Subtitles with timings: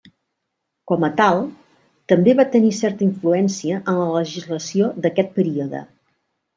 [0.91, 1.41] Com a tal,
[2.13, 5.89] també va tenir certa influència en la legislació d'aquest període.